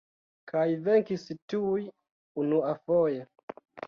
[0.51, 1.83] Kaj venkis tuj
[2.45, 3.21] unuafoje.